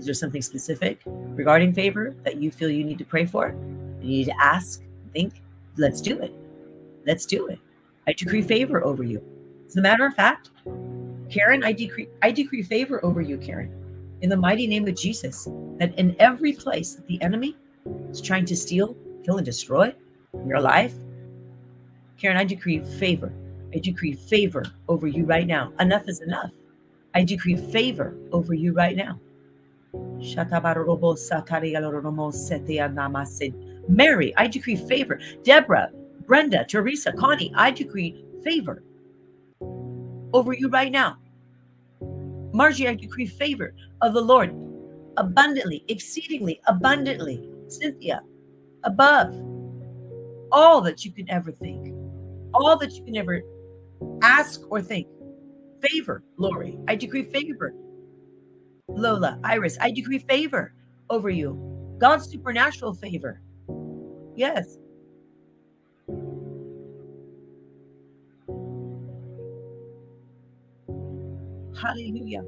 Is 0.00 0.06
there 0.06 0.14
something 0.14 0.40
specific 0.40 1.02
regarding 1.04 1.74
favor 1.74 2.16
that 2.24 2.36
you 2.36 2.50
feel 2.50 2.70
you 2.70 2.84
need 2.84 2.96
to 2.96 3.04
pray 3.04 3.26
for? 3.26 3.54
You 4.00 4.08
need 4.08 4.24
to 4.24 4.42
ask, 4.42 4.82
think. 5.12 5.42
Let's 5.76 6.00
do 6.00 6.18
it. 6.22 6.32
Let's 7.06 7.26
do 7.26 7.48
it. 7.48 7.58
I 8.06 8.14
decree 8.14 8.40
favor 8.40 8.82
over 8.82 9.02
you. 9.02 9.22
As 9.66 9.76
a 9.76 9.82
matter 9.82 10.06
of 10.06 10.14
fact, 10.14 10.52
Karen, 11.28 11.62
I 11.64 11.72
decree 11.72 12.08
I 12.22 12.30
decree 12.30 12.62
favor 12.62 13.04
over 13.04 13.20
you, 13.20 13.36
Karen, 13.36 13.70
in 14.22 14.30
the 14.30 14.38
mighty 14.38 14.66
name 14.66 14.88
of 14.88 14.94
Jesus. 14.96 15.46
That 15.76 15.94
in 15.98 16.16
every 16.18 16.54
place 16.54 16.94
that 16.94 17.06
the 17.06 17.20
enemy 17.20 17.54
is 18.10 18.22
trying 18.22 18.46
to 18.46 18.56
steal, 18.56 18.96
kill, 19.22 19.36
and 19.36 19.44
destroy 19.44 19.94
your 20.46 20.60
life, 20.60 20.94
Karen, 22.16 22.38
I 22.38 22.44
decree 22.44 22.80
favor. 22.80 23.30
I 23.74 23.80
decree 23.80 24.14
favor 24.14 24.64
over 24.88 25.06
you 25.06 25.26
right 25.26 25.46
now. 25.46 25.74
Enough 25.78 26.08
is 26.08 26.22
enough. 26.22 26.52
I 27.14 27.22
decree 27.22 27.56
favor 27.56 28.16
over 28.32 28.54
you 28.54 28.72
right 28.72 28.96
now. 28.96 29.20
Mary, 33.88 34.34
I 34.36 34.46
decree 34.46 34.76
favor. 34.76 35.20
Deborah, 35.42 35.90
Brenda, 36.26 36.64
Teresa, 36.64 37.12
Connie, 37.12 37.52
I 37.56 37.70
decree 37.70 38.24
favor 38.44 38.82
over 40.32 40.52
you 40.52 40.68
right 40.68 40.92
now. 40.92 41.16
Margie, 42.52 42.88
I 42.88 42.94
decree 42.94 43.26
favor 43.26 43.74
of 44.00 44.14
the 44.14 44.20
Lord 44.20 44.54
abundantly, 45.16 45.84
exceedingly, 45.88 46.60
abundantly. 46.66 47.48
Cynthia, 47.68 48.22
above 48.84 49.32
all 50.50 50.80
that 50.80 51.04
you 51.04 51.12
can 51.12 51.30
ever 51.30 51.52
think, 51.52 51.94
all 52.54 52.76
that 52.78 52.92
you 52.92 53.04
can 53.04 53.16
ever 53.16 53.42
ask 54.22 54.62
or 54.70 54.82
think. 54.82 55.06
Favor, 55.80 56.22
Lori, 56.36 56.78
I 56.88 56.96
decree 56.96 57.24
favor. 57.24 57.74
Lola, 58.96 59.38
Iris, 59.44 59.78
I 59.80 59.90
decree 59.90 60.18
favor 60.18 60.72
over 61.08 61.30
you. 61.30 61.58
God's 61.98 62.28
supernatural 62.28 62.94
favor. 62.94 63.40
Yes. 64.36 64.78
Hallelujah. 71.80 72.44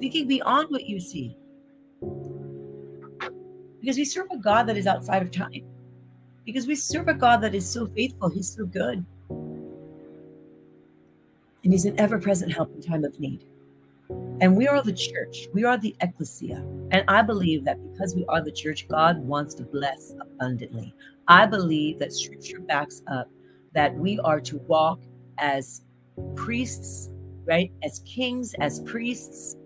Thinking 0.00 0.28
beyond 0.28 0.68
what 0.70 0.84
you 0.86 1.00
see. 1.00 1.36
Because 3.80 3.96
we 3.96 4.04
serve 4.04 4.28
a 4.30 4.38
God 4.38 4.66
that 4.68 4.76
is 4.76 4.86
outside 4.86 5.22
of 5.22 5.30
time. 5.30 5.64
Because 6.44 6.66
we 6.66 6.74
serve 6.74 7.08
a 7.08 7.14
God 7.14 7.38
that 7.38 7.54
is 7.54 7.68
so 7.68 7.86
faithful. 7.86 8.28
He's 8.28 8.54
so 8.54 8.66
good. 8.66 9.04
And 11.62 11.72
He's 11.72 11.84
an 11.84 11.98
ever 11.98 12.18
present 12.18 12.52
help 12.52 12.74
in 12.74 12.82
time 12.82 13.04
of 13.04 13.18
need. 13.18 13.44
And 14.40 14.56
we 14.56 14.66
are 14.66 14.82
the 14.82 14.92
church, 14.92 15.48
we 15.52 15.64
are 15.64 15.78
the 15.78 15.94
ecclesia. 16.00 16.64
And 16.90 17.04
I 17.08 17.22
believe 17.22 17.64
that 17.64 17.78
because 17.92 18.14
we 18.14 18.24
are 18.26 18.42
the 18.42 18.52
church, 18.52 18.88
God 18.88 19.18
wants 19.18 19.54
to 19.56 19.64
bless 19.64 20.14
abundantly. 20.20 20.94
I 21.28 21.46
believe 21.46 21.98
that 22.00 22.12
scripture 22.12 22.60
backs 22.60 23.02
up 23.06 23.28
that 23.74 23.94
we 23.94 24.18
are 24.20 24.40
to 24.40 24.58
walk 24.66 25.00
as 25.38 25.82
priests 26.36 27.10
right? 27.46 27.70
As 27.82 28.00
kings, 28.00 28.54
as 28.60 28.80
priests, 28.80 29.56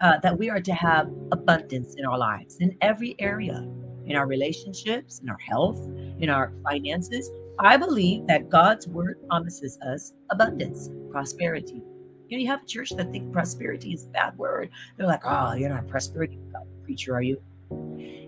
uh, 0.00 0.18
that 0.22 0.36
we 0.36 0.48
are 0.50 0.60
to 0.60 0.72
have 0.72 1.10
abundance 1.32 1.94
in 1.96 2.06
our 2.06 2.18
lives 2.18 2.56
in 2.60 2.76
every 2.80 3.14
area, 3.18 3.68
in 4.06 4.16
our 4.16 4.26
relationships, 4.26 5.20
in 5.20 5.28
our 5.28 5.38
health, 5.38 5.78
in 6.18 6.30
our 6.30 6.52
finances. 6.64 7.30
I 7.58 7.76
believe 7.76 8.26
that 8.26 8.48
God's 8.48 8.88
word 8.88 9.18
promises 9.28 9.78
us 9.86 10.14
abundance, 10.30 10.90
prosperity. 11.10 11.82
You 12.30 12.38
know, 12.38 12.42
you 12.42 12.48
have 12.48 12.62
a 12.62 12.66
church 12.66 12.90
that 12.90 13.10
think 13.10 13.32
prosperity 13.32 13.92
is 13.92 14.04
a 14.04 14.08
bad 14.08 14.38
word. 14.38 14.70
They're 14.96 15.06
like, 15.06 15.22
oh, 15.24 15.54
you're 15.54 15.68
not 15.68 15.80
a 15.80 15.86
prosperity 15.86 16.38
preacher, 16.84 17.12
are 17.12 17.22
you? 17.22 17.42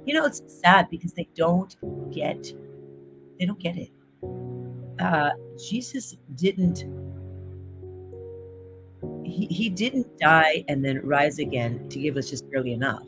You 0.04 0.14
know, 0.14 0.26
it's 0.26 0.42
sad 0.48 0.90
because 0.90 1.12
they 1.12 1.28
don't 1.36 1.76
get, 2.10 2.52
they 3.38 3.46
don't 3.46 3.60
get 3.60 3.76
it. 3.76 3.92
Uh, 4.98 5.30
Jesus 5.56 6.16
didn't 6.34 6.84
he, 9.24 9.46
he 9.46 9.68
didn't 9.68 10.18
die 10.18 10.64
and 10.68 10.84
then 10.84 11.00
rise 11.04 11.38
again 11.38 11.88
to 11.88 11.98
give 12.00 12.16
us 12.16 12.28
just 12.28 12.48
barely 12.50 12.72
enough. 12.72 13.06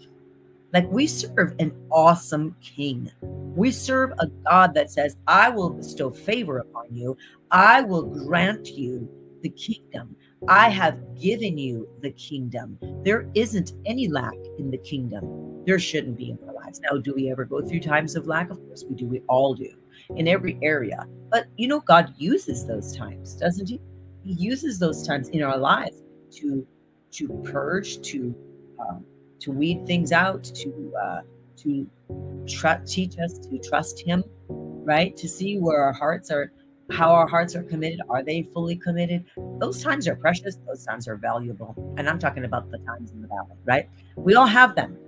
Like 0.73 0.91
we 0.91 1.09
serve 1.09 1.55
an 1.59 1.73
awesome 1.91 2.57
king. 2.61 3.11
We 3.21 3.73
serve 3.73 4.13
a 4.19 4.29
God 4.49 4.75
that 4.75 4.91
says, 4.91 5.17
I 5.27 5.51
will 5.51 5.71
bestow 5.71 6.11
favor 6.11 6.59
upon 6.59 6.87
you. 6.95 7.17
I 7.51 7.83
will 7.83 8.03
grant 8.03 8.69
you 8.69 9.09
the 9.45 9.51
kingdom. 9.51 10.17
I 10.49 10.71
have 10.71 10.99
given 11.21 11.59
you 11.59 11.87
the 12.01 12.11
kingdom. 12.13 12.79
There 13.05 13.29
isn't 13.35 13.75
any 13.85 14.09
lack 14.09 14.35
in 14.59 14.71
the 14.71 14.79
kingdom. 14.79 15.63
There 15.67 15.79
shouldn't 15.79 16.17
be 16.17 16.31
in 16.31 16.39
our 16.49 16.55
lives. 16.55 16.81
Now, 16.81 16.97
do 16.97 17.13
we 17.15 17.31
ever 17.31 17.45
go 17.45 17.61
through 17.61 17.81
times 17.81 18.17
of 18.17 18.27
lack? 18.27 18.51
Of 18.51 18.57
course 18.67 18.85
we 18.89 18.95
do. 18.97 19.07
We 19.07 19.21
all 19.29 19.55
do 19.55 19.71
in 20.17 20.27
every 20.27 20.59
area. 20.63 21.07
But 21.31 21.47
you 21.57 21.69
know, 21.69 21.81
God 21.81 22.15
uses 22.17 22.67
those 22.67 22.97
times, 22.97 23.35
doesn't 23.35 23.69
He? 23.69 23.81
He 24.25 24.33
uses 24.33 24.79
those 24.79 25.07
times 25.07 25.29
in 25.29 25.43
our 25.43 25.59
lives 25.59 26.03
to 26.39 26.67
to 27.13 27.29
purge, 27.45 28.01
to 28.01 28.35
um, 28.81 29.05
to 29.41 29.53
weed 29.53 29.87
things 29.87 30.11
out, 30.11 30.43
to 30.43 30.93
uh, 31.03 31.21
to 31.59 31.87
tr- 32.49 32.83
teach 32.87 33.19
us 33.19 33.39
to 33.39 33.59
trust 33.59 34.01
Him, 34.01 34.25
right? 34.49 35.15
To 35.19 35.29
see 35.29 35.59
where 35.59 35.83
our 35.83 35.93
hearts 35.93 36.31
are, 36.31 36.51
how 36.91 37.12
our 37.12 37.26
hearts 37.26 37.55
are 37.57 37.62
committed. 37.62 38.00
Are 38.09 38.23
they 38.23 38.43
fully 38.43 38.76
committed? 38.76 39.25
Those 39.59 39.83
times 39.83 40.07
are 40.09 40.17
precious. 40.17 40.57
Those 40.67 40.85
times 40.85 41.09
are 41.09 41.17
valuable. 41.17 41.75
And 41.97 42.09
I'm 42.09 42.19
talking 42.19 42.45
about 42.45 42.71
the 42.71 42.79
times 42.79 43.12
in 43.12 43.23
the 43.23 43.29
valley, 43.29 43.57
right? 43.64 43.88
We 44.17 44.35
all 44.35 44.47
have 44.47 44.75
them. 44.75 44.99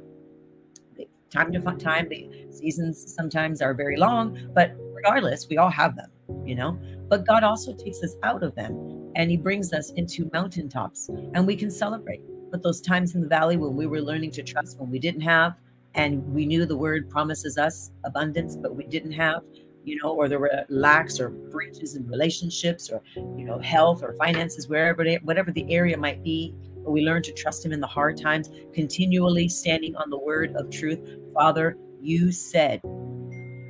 Time 1.31 1.53
to 1.53 1.61
time, 1.61 2.09
the 2.09 2.31
seasons 2.51 3.13
sometimes 3.15 3.61
are 3.61 3.75
very 3.75 3.97
long, 3.97 4.51
but 4.55 4.75
regardless, 4.95 5.49
we 5.49 5.59
all 5.59 5.69
have 5.69 5.97
them, 5.97 6.11
you 6.45 6.55
know. 6.55 6.79
But 7.09 7.27
God 7.27 7.43
also 7.43 7.75
takes 7.75 8.03
us 8.03 8.15
out 8.23 8.43
of 8.43 8.55
them 8.55 9.13
and 9.17 9.31
he 9.31 9.37
brings 9.37 9.73
us 9.73 9.91
into 9.93 10.31
mountaintops 10.33 11.09
and 11.35 11.47
we 11.47 11.57
can 11.57 11.71
celebrate. 11.71 12.23
But 12.51 12.63
those 12.63 12.81
times 12.81 13.15
in 13.15 13.21
the 13.21 13.29
valley 13.29 13.57
when 13.57 13.77
we 13.77 13.87
were 13.87 14.01
learning 14.01 14.31
to 14.33 14.43
trust, 14.43 14.79
when 14.79 14.91
we 14.91 14.99
didn't 14.99 15.21
have, 15.23 15.57
and 15.95 16.23
we 16.33 16.47
knew 16.47 16.67
the 16.67 16.77
word 16.77 17.09
promises 17.11 17.59
us 17.59 17.91
abundance, 18.05 18.55
but 18.55 18.77
we 18.77 18.85
didn't 18.85 19.13
have, 19.13 19.43
you 19.87 19.97
know, 20.03 20.11
or 20.11 20.29
there 20.29 20.41
were 20.41 20.51
lacks 20.69 21.21
or 21.21 21.31
breaches 21.31 21.95
in 21.95 22.05
relationships 22.09 22.91
or, 22.91 23.01
you 23.15 23.45
know, 23.45 23.61
health 23.61 24.03
or 24.03 24.15
finances, 24.15 24.69
wherever, 24.69 25.07
whatever 25.23 25.53
the 25.53 25.65
area 25.73 25.97
might 25.97 26.25
be, 26.25 26.53
but 26.85 26.91
we 26.91 27.03
learn 27.03 27.23
to 27.23 27.33
trust 27.33 27.65
him 27.65 27.73
in 27.73 27.81
the 27.81 27.87
hard 27.87 28.21
times, 28.21 28.51
continually 28.75 29.49
standing 29.49 29.95
on 29.95 30.11
the 30.11 30.19
word 30.19 30.55
of 30.57 30.71
truth. 30.71 30.99
Father, 31.33 31.79
you 32.03 32.33
said 32.33 32.81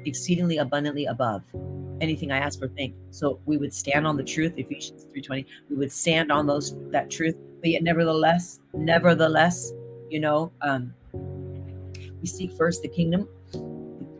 exceedingly 0.07 0.57
abundantly 0.57 1.05
above 1.05 1.43
anything 2.01 2.33
I 2.33 2.39
ask 2.39 2.63
or 2.63 2.69
think. 2.69 2.95
So 3.11 3.39
we 3.45 3.59
would 3.59 3.75
stand 3.75 4.07
on 4.07 4.17
the 4.17 4.25
truth, 4.25 4.55
Ephesians 4.57 5.07
3:20. 5.13 5.45
We 5.69 5.77
would 5.77 5.93
stand 5.93 6.33
on 6.33 6.47
those 6.47 6.75
that 6.93 7.11
truth, 7.11 7.37
but 7.61 7.71
yet 7.71 7.83
nevertheless, 7.83 8.61
nevertheless, 8.73 9.71
you 10.09 10.21
know, 10.21 10.51
um, 10.63 10.95
we 11.13 12.27
seek 12.27 12.53
first 12.53 12.81
the 12.81 12.89
kingdom 12.89 13.29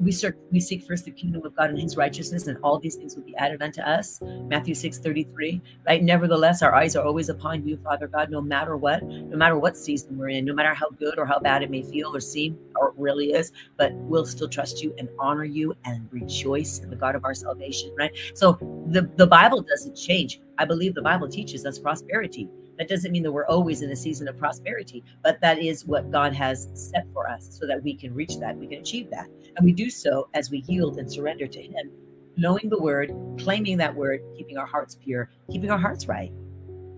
we 0.01 0.13
seek 0.13 0.35
we 0.51 0.61
seek 0.61 0.83
first 0.85 1.05
the 1.05 1.11
kingdom 1.11 1.45
of 1.45 1.57
God 1.57 1.71
and 1.71 1.79
his 1.79 1.97
righteousness, 1.97 2.47
and 2.47 2.59
all 2.63 2.79
these 2.79 2.97
things 2.97 3.17
will 3.17 3.25
be 3.25 3.37
added 3.37 3.63
unto 3.63 3.81
us. 3.81 4.21
Matthew 4.23 4.75
6 4.75 4.99
33. 4.99 5.61
Right. 5.87 6.03
Nevertheless, 6.03 6.63
our 6.63 6.75
eyes 6.75 6.97
are 6.97 7.05
always 7.05 7.29
upon 7.29 7.67
you, 7.67 7.77
Father 7.79 8.07
God, 8.07 8.31
no 8.31 8.41
matter 8.41 8.77
what, 8.77 9.03
no 9.03 9.37
matter 9.37 9.59
what 9.59 9.77
season 9.77 10.17
we're 10.17 10.31
in, 10.31 10.45
no 10.45 10.55
matter 10.55 10.75
how 10.75 10.91
good 10.91 11.19
or 11.19 11.27
how 11.27 11.39
bad 11.39 11.63
it 11.63 11.71
may 11.71 11.83
feel 11.83 12.15
or 12.15 12.21
seem 12.21 12.59
or 12.77 12.89
it 12.89 12.95
really 12.97 13.33
is, 13.33 13.53
but 13.77 13.93
we'll 13.95 14.27
still 14.27 14.49
trust 14.49 14.83
you 14.83 14.95
and 14.99 15.09
honor 15.19 15.45
you 15.45 15.75
and 15.85 16.09
rejoice 16.13 16.81
in 16.81 16.91
the 16.91 16.97
God 16.97 17.15
of 17.15 17.25
our 17.25 17.35
salvation. 17.35 17.95
Right. 17.97 18.13
So 18.35 18.59
the, 18.89 19.11
the 19.17 19.27
Bible 19.27 19.63
doesn't 19.63 19.97
change. 19.97 20.41
I 20.59 20.65
believe 20.65 20.95
the 20.95 21.03
Bible 21.03 21.29
teaches 21.29 21.67
us 21.67 21.79
prosperity. 21.79 22.49
That 22.79 22.89
doesn't 22.89 23.13
mean 23.13 23.23
that 23.23 23.33
we're 23.33 23.47
always 23.47 23.83
in 23.83 23.91
a 23.91 23.97
season 23.97 24.29
of 24.29 24.39
prosperity, 24.39 25.03
but 25.23 25.41
that 25.41 25.59
is 25.59 25.87
what 25.87 26.11
God 26.11 26.35
has 26.35 26.69
set 26.75 27.07
for 27.13 27.29
us 27.29 27.49
so 27.59 27.67
that 27.67 27.83
we 27.83 27.95
can 27.95 28.15
reach 28.15 28.39
that, 28.39 28.57
we 28.57 28.67
can 28.67 28.81
achieve 28.81 29.11
that. 29.11 29.29
And 29.57 29.65
we 29.65 29.73
do 29.73 29.89
so 29.89 30.29
as 30.35 30.51
we 30.51 30.59
yield 30.67 30.99
and 30.99 31.11
surrender 31.11 31.47
to 31.47 31.63
Him, 31.63 31.91
knowing 32.37 32.69
the 32.69 32.79
word, 32.79 33.13
claiming 33.39 33.79
that 33.79 33.95
word, 33.95 34.21
keeping 34.37 34.59
our 34.59 34.67
hearts 34.67 34.97
pure, 35.03 35.31
keeping 35.51 35.71
our 35.71 35.79
hearts 35.79 36.07
right. 36.07 36.33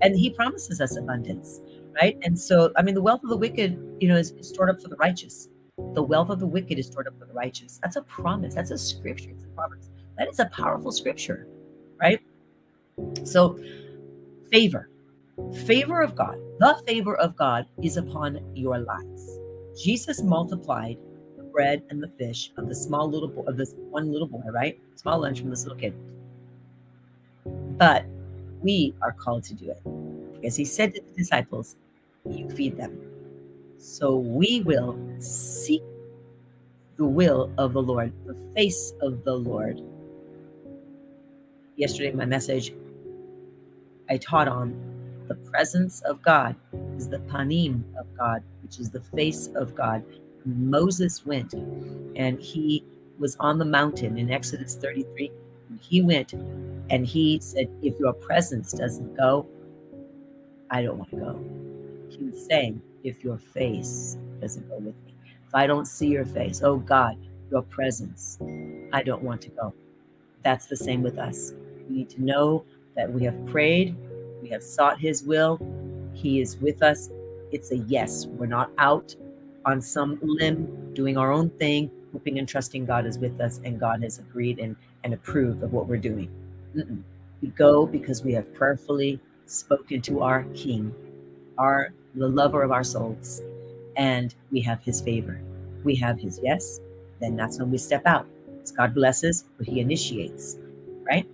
And 0.00 0.16
He 0.16 0.30
promises 0.30 0.80
us 0.80 0.96
abundance, 0.96 1.60
right? 2.00 2.18
And 2.22 2.38
so, 2.38 2.72
I 2.76 2.82
mean, 2.82 2.94
the 2.94 3.02
wealth 3.02 3.22
of 3.22 3.30
the 3.30 3.36
wicked, 3.36 3.78
you 4.00 4.08
know, 4.08 4.16
is, 4.16 4.32
is 4.32 4.48
stored 4.48 4.70
up 4.70 4.82
for 4.82 4.88
the 4.88 4.96
righteous. 4.96 5.48
The 5.94 6.02
wealth 6.02 6.30
of 6.30 6.40
the 6.40 6.46
wicked 6.46 6.78
is 6.78 6.86
stored 6.86 7.06
up 7.06 7.18
for 7.18 7.26
the 7.26 7.34
righteous. 7.34 7.78
That's 7.82 7.96
a 7.96 8.02
promise. 8.02 8.54
That's 8.54 8.72
a 8.72 8.78
scripture. 8.78 9.30
It's 9.30 9.44
a 9.44 9.48
Proverbs. 9.48 9.90
That 10.18 10.28
is 10.28 10.40
a 10.40 10.46
powerful 10.46 10.90
scripture, 10.90 11.46
right? 12.00 12.20
So, 13.22 13.58
favor, 14.50 14.90
favor 15.66 16.02
of 16.02 16.14
God, 16.14 16.38
the 16.58 16.80
favor 16.86 17.16
of 17.16 17.36
God 17.36 17.66
is 17.82 17.96
upon 17.96 18.40
your 18.54 18.78
lives. 18.78 19.38
Jesus 19.80 20.22
multiplied 20.22 20.98
the 21.36 21.44
bread 21.44 21.82
and 21.90 22.02
the 22.02 22.08
fish 22.18 22.52
of 22.56 22.68
the 22.68 22.74
small 22.74 23.08
little 23.08 23.28
boy, 23.28 23.42
of 23.42 23.56
this 23.56 23.74
one 23.90 24.12
little 24.12 24.26
boy, 24.26 24.42
right? 24.50 24.78
Small 24.96 25.20
lunch 25.20 25.40
from 25.40 25.50
this 25.50 25.64
little 25.64 25.78
kid. 25.78 25.94
But 27.78 28.04
we 28.60 28.94
are 29.02 29.12
called 29.12 29.44
to 29.44 29.54
do 29.54 29.70
it 29.70 29.82
because 30.34 30.56
he 30.56 30.64
said 30.64 30.94
to 30.94 31.00
the 31.00 31.16
disciples, 31.16 31.76
You 32.28 32.48
feed 32.50 32.76
them. 32.76 32.98
So 33.78 34.16
we 34.16 34.62
will 34.62 34.98
seek 35.20 35.82
the 36.96 37.04
will 37.04 37.52
of 37.58 37.72
the 37.72 37.82
Lord, 37.82 38.12
the 38.26 38.36
face 38.54 38.92
of 39.00 39.24
the 39.24 39.34
Lord. 39.34 39.80
Yesterday, 41.76 42.10
my 42.10 42.24
message, 42.24 42.72
I 44.10 44.16
taught 44.16 44.48
on 44.48 44.97
the 45.28 45.36
presence 45.50 46.00
of 46.02 46.22
God 46.22 46.56
is 46.96 47.08
the 47.08 47.18
panim 47.20 47.84
of 47.98 48.06
God, 48.16 48.42
which 48.62 48.78
is 48.78 48.90
the 48.90 49.00
face 49.00 49.48
of 49.54 49.74
God. 49.74 50.04
Moses 50.44 51.26
went 51.26 51.54
and 51.54 52.40
he 52.40 52.84
was 53.18 53.36
on 53.40 53.58
the 53.58 53.64
mountain 53.64 54.18
in 54.18 54.30
Exodus 54.30 54.74
33. 54.76 55.30
He 55.80 56.02
went 56.02 56.32
and 56.32 57.06
he 57.06 57.38
said, 57.40 57.68
If 57.82 57.98
your 57.98 58.14
presence 58.14 58.72
doesn't 58.72 59.16
go, 59.16 59.46
I 60.70 60.82
don't 60.82 60.98
want 60.98 61.10
to 61.10 61.16
go. 61.16 61.44
He 62.10 62.24
was 62.24 62.46
saying, 62.46 62.80
If 63.04 63.22
your 63.22 63.38
face 63.38 64.16
doesn't 64.40 64.68
go 64.68 64.76
with 64.76 64.94
me, 65.04 65.14
if 65.46 65.54
I 65.54 65.66
don't 65.66 65.86
see 65.86 66.08
your 66.08 66.26
face, 66.26 66.62
oh 66.62 66.78
God, 66.78 67.16
your 67.50 67.62
presence, 67.62 68.38
I 68.92 69.02
don't 69.02 69.22
want 69.22 69.42
to 69.42 69.50
go. 69.50 69.74
That's 70.42 70.66
the 70.66 70.76
same 70.76 71.02
with 71.02 71.18
us. 71.18 71.52
We 71.88 71.96
need 71.96 72.10
to 72.10 72.22
know 72.22 72.64
that 72.96 73.12
we 73.12 73.24
have 73.24 73.46
prayed, 73.46 73.96
we 74.42 74.48
have 74.50 74.62
sought 74.62 74.98
his 75.00 75.22
will, 75.22 75.58
he 76.12 76.40
is 76.40 76.56
with 76.58 76.82
us. 76.82 77.10
It's 77.52 77.70
a 77.72 77.78
yes. 77.78 78.26
We're 78.26 78.46
not 78.46 78.70
out 78.78 79.14
on 79.64 79.80
some 79.80 80.18
limb 80.22 80.94
doing 80.94 81.16
our 81.16 81.32
own 81.32 81.50
thing, 81.50 81.90
hoping 82.12 82.38
and 82.38 82.48
trusting 82.48 82.84
God 82.86 83.06
is 83.06 83.18
with 83.18 83.40
us 83.40 83.60
and 83.64 83.78
God 83.78 84.02
has 84.02 84.18
agreed 84.18 84.58
and, 84.58 84.76
and 85.04 85.14
approved 85.14 85.62
of 85.62 85.72
what 85.72 85.86
we're 85.86 85.96
doing. 85.96 86.30
Mm-mm. 86.76 87.02
We 87.40 87.48
go 87.48 87.86
because 87.86 88.22
we 88.22 88.32
have 88.32 88.52
prayerfully 88.54 89.20
spoken 89.46 90.02
to 90.02 90.22
our 90.22 90.44
King, 90.54 90.94
our 91.56 91.92
the 92.14 92.28
lover 92.28 92.62
of 92.62 92.72
our 92.72 92.82
souls, 92.84 93.42
and 93.96 94.34
we 94.50 94.60
have 94.62 94.82
his 94.82 95.00
favor. 95.00 95.40
We 95.84 95.94
have 95.96 96.18
his 96.18 96.40
yes, 96.42 96.80
then 97.20 97.36
that's 97.36 97.58
when 97.58 97.70
we 97.70 97.78
step 97.78 98.06
out. 98.06 98.26
God 98.76 98.94
blesses, 98.94 99.44
but 99.56 99.66
he 99.66 99.80
initiates, 99.80 100.58
right? 101.06 101.26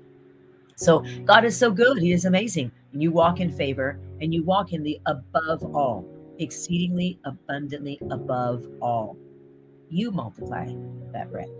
So 0.76 1.04
God 1.24 1.44
is 1.44 1.56
so 1.56 1.70
good. 1.70 1.98
He 1.98 2.12
is 2.12 2.24
amazing. 2.24 2.70
And 2.94 3.02
you 3.02 3.10
walk 3.10 3.40
in 3.40 3.52
favor 3.52 3.98
and 4.20 4.32
you 4.32 4.44
walk 4.44 4.72
in 4.72 4.84
the 4.84 5.00
above 5.06 5.62
all, 5.74 6.06
exceedingly 6.38 7.18
abundantly 7.24 7.98
above 8.10 8.64
all. 8.80 9.16
You 9.90 10.12
multiply 10.12 10.72
that 11.12 11.30
bread. 11.30 11.50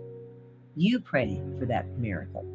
You 0.77 1.01
pray 1.01 1.41
for 1.59 1.65
that 1.65 1.87
miracle. 1.97 2.45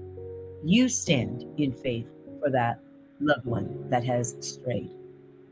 You 0.65 0.89
stand 0.89 1.45
in 1.59 1.73
faith 1.73 2.07
for 2.41 2.51
that 2.51 2.81
loved 3.21 3.45
one 3.45 3.89
that 3.91 4.03
has 4.05 4.35
strayed. 4.41 4.91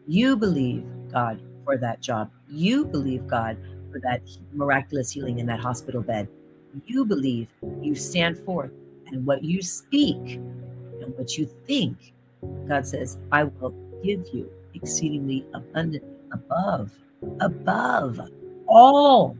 You 0.06 0.34
believe 0.34 0.84
God 1.12 1.42
for 1.64 1.76
that 1.76 2.00
job. 2.00 2.30
You 2.48 2.86
believe 2.86 3.26
God 3.26 3.58
for 3.92 4.00
that 4.00 4.22
miraculous 4.54 5.10
healing 5.10 5.38
in 5.38 5.46
that 5.46 5.60
hospital 5.60 6.00
bed. 6.00 6.28
You 6.86 7.04
believe, 7.04 7.48
you 7.82 7.94
stand 7.94 8.38
forth, 8.38 8.70
and 9.08 9.26
what 9.26 9.44
you 9.44 9.60
speak 9.60 10.16
and 10.16 11.14
what 11.16 11.36
you 11.36 11.46
think, 11.66 12.14
God 12.68 12.86
says, 12.86 13.18
I 13.32 13.44
will 13.44 13.74
give 14.02 14.26
you 14.32 14.50
exceedingly 14.74 15.46
abundantly 15.54 16.16
above, 16.32 16.92
above 17.40 18.20
all 18.66 19.36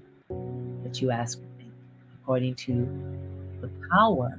that 0.83 1.01
you 1.01 1.11
ask 1.11 1.39
think, 1.59 1.73
according 2.21 2.55
to 2.55 2.89
the 3.61 3.71
power 3.91 4.39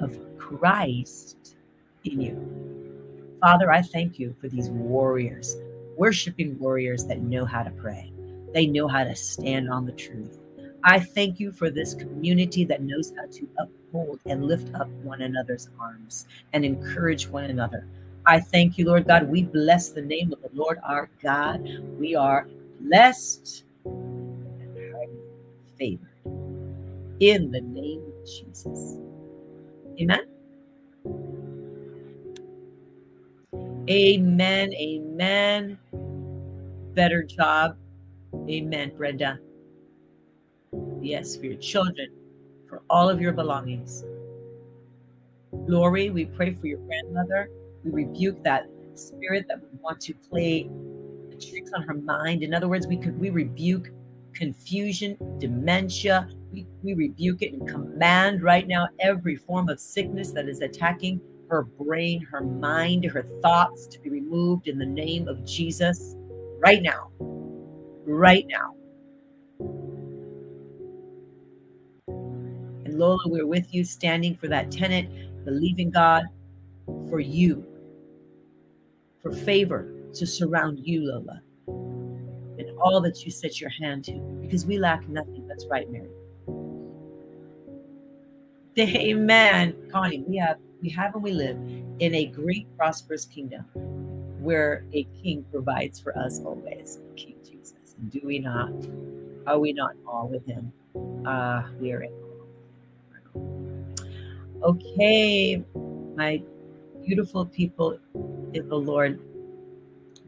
of 0.00 0.18
Christ 0.38 1.56
in 2.04 2.20
you. 2.20 3.38
Father, 3.40 3.70
I 3.70 3.82
thank 3.82 4.18
you 4.18 4.34
for 4.40 4.48
these 4.48 4.68
warriors 4.70 5.56
worshiping 5.96 6.58
warriors 6.58 7.04
that 7.06 7.22
know 7.22 7.44
how 7.44 7.62
to 7.62 7.70
pray. 7.70 8.12
They 8.52 8.66
know 8.66 8.86
how 8.86 9.04
to 9.04 9.16
stand 9.16 9.70
on 9.70 9.86
the 9.86 9.92
truth. 9.92 10.38
I 10.84 11.00
thank 11.00 11.40
you 11.40 11.52
for 11.52 11.70
this 11.70 11.94
community 11.94 12.64
that 12.64 12.82
knows 12.82 13.12
how 13.16 13.26
to 13.26 13.48
uphold 13.88 14.20
and 14.26 14.44
lift 14.44 14.74
up 14.74 14.88
mm. 14.88 15.02
one 15.02 15.22
another's 15.22 15.68
arms 15.80 16.26
and 16.52 16.64
encourage 16.64 17.28
one 17.28 17.44
another. 17.44 17.86
I 18.24 18.40
thank 18.40 18.76
you, 18.76 18.86
Lord 18.86 19.06
God. 19.06 19.28
We 19.28 19.44
bless 19.44 19.90
the 19.90 20.02
name 20.02 20.32
of 20.32 20.42
the 20.42 20.50
Lord 20.52 20.78
our 20.82 21.08
God. 21.22 21.66
We 21.98 22.14
are 22.14 22.48
blessed 22.80 23.64
and 23.84 24.76
highly 24.92 25.08
favored 25.78 26.08
in 27.20 27.50
the 27.50 27.60
name 27.60 28.02
of 28.02 28.26
Jesus. 28.26 28.98
Amen. 30.00 30.20
Amen. 33.88 34.74
Amen. 34.74 35.78
Better 36.94 37.22
job. 37.22 37.76
Amen, 38.50 38.92
Brenda. 38.96 39.38
Yes, 41.00 41.36
for 41.36 41.46
your 41.46 41.56
children, 41.56 42.08
all 42.90 43.08
of 43.08 43.20
your 43.20 43.32
belongings. 43.32 44.04
Lori, 45.52 46.10
we 46.10 46.26
pray 46.26 46.54
for 46.54 46.66
your 46.66 46.78
grandmother. 46.80 47.48
We 47.84 47.90
rebuke 47.90 48.42
that 48.44 48.66
spirit 48.94 49.46
that 49.48 49.60
would 49.60 49.80
want 49.80 50.00
to 50.02 50.14
play 50.14 50.68
tricks 51.38 51.72
on 51.74 51.82
her 51.82 51.94
mind. 51.94 52.42
In 52.42 52.54
other 52.54 52.68
words, 52.68 52.86
we 52.86 52.96
could 52.96 53.18
we 53.18 53.30
rebuke 53.30 53.90
confusion, 54.34 55.16
dementia. 55.38 56.28
We, 56.52 56.66
we 56.82 56.94
rebuke 56.94 57.42
it 57.42 57.52
and 57.52 57.68
command 57.68 58.42
right 58.42 58.66
now 58.66 58.88
every 59.00 59.36
form 59.36 59.68
of 59.68 59.80
sickness 59.80 60.32
that 60.32 60.48
is 60.48 60.60
attacking 60.60 61.20
her 61.48 61.62
brain, 61.62 62.22
her 62.30 62.40
mind, 62.40 63.04
her 63.04 63.22
thoughts 63.42 63.86
to 63.88 64.00
be 64.00 64.10
removed 64.10 64.68
in 64.68 64.78
the 64.78 64.86
name 64.86 65.28
of 65.28 65.44
Jesus 65.44 66.16
right 66.58 66.82
now. 66.82 67.10
Right 68.04 68.46
now. 68.48 68.74
Lola, 72.96 73.18
we're 73.26 73.46
with 73.46 73.72
you, 73.74 73.84
standing 73.84 74.34
for 74.34 74.48
that 74.48 74.70
tenant, 74.70 75.44
believing 75.44 75.90
God 75.90 76.24
for 77.08 77.20
you, 77.20 77.64
for 79.22 79.32
favor 79.32 79.92
to 80.14 80.26
surround 80.26 80.80
you, 80.80 81.02
Lola, 81.02 81.40
and 82.58 82.70
all 82.80 83.00
that 83.02 83.24
you 83.24 83.30
set 83.30 83.60
your 83.60 83.70
hand 83.70 84.04
to, 84.04 84.12
because 84.40 84.66
we 84.66 84.78
lack 84.78 85.08
nothing. 85.08 85.46
That's 85.46 85.66
right, 85.66 85.90
Mary. 85.90 86.10
Amen. 88.78 89.74
Connie, 89.90 90.22
we 90.26 90.36
have 90.36 90.58
we 90.82 90.90
have 90.90 91.14
and 91.14 91.22
we 91.22 91.32
live 91.32 91.56
in 91.98 92.14
a 92.14 92.26
great 92.26 92.66
prosperous 92.76 93.24
kingdom 93.24 93.64
where 94.40 94.84
a 94.92 95.04
king 95.22 95.44
provides 95.50 95.98
for 95.98 96.16
us 96.18 96.40
always 96.44 97.00
king 97.16 97.34
jesus 97.42 97.96
and 97.98 98.10
do 98.10 98.20
we 98.24 98.38
not 98.38 98.70
are 99.46 99.58
we 99.58 99.72
not 99.72 99.92
all 100.06 100.28
with 100.28 100.46
him 100.46 100.72
uh 101.26 101.62
we 101.80 101.92
are 101.92 102.02
in 102.02 102.25
okay 104.66 105.64
my 106.16 106.42
beautiful 107.04 107.46
people 107.46 107.98
in 108.52 108.68
the 108.68 108.74
lord. 108.74 109.20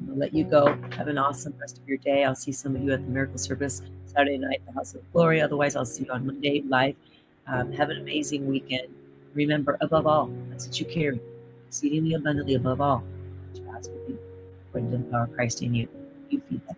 Gonna 0.06 0.16
let 0.16 0.32
you 0.32 0.44
go. 0.44 0.78
Have 0.96 1.08
an 1.08 1.18
awesome 1.18 1.54
rest 1.60 1.78
of 1.78 1.88
your 1.88 1.98
day. 1.98 2.22
I'll 2.22 2.36
see 2.36 2.52
some 2.52 2.76
of 2.76 2.82
you 2.82 2.92
at 2.92 3.04
the 3.04 3.10
miracle 3.10 3.38
service 3.38 3.82
saturday 4.06 4.38
night 4.38 4.62
the 4.64 4.72
house 4.72 4.94
of 4.94 5.00
glory. 5.12 5.40
Otherwise 5.40 5.74
i'll 5.74 5.84
see 5.84 6.04
you 6.04 6.12
on 6.12 6.24
monday 6.24 6.62
live. 6.68 6.94
Um, 7.48 7.72
have 7.72 7.90
an 7.90 7.96
amazing 7.96 8.46
weekend. 8.46 8.88
Remember, 9.34 9.76
above 9.80 10.06
all, 10.06 10.30
that's 10.50 10.66
what 10.66 10.78
you 10.78 10.86
carry, 10.86 11.20
exceedingly 11.66 12.14
abundantly 12.14 12.54
above 12.54 12.80
all, 12.80 13.02
of 13.54 13.84
you, 14.08 14.18
according 14.68 14.90
to 14.90 14.98
the 14.98 15.04
power 15.04 15.24
of 15.24 15.32
Christ 15.32 15.62
in 15.62 15.74
you. 15.74 15.88
You 16.28 16.42
feed 16.48 16.60
you. 16.68 16.77